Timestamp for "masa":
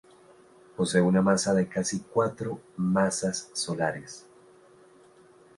1.21-1.53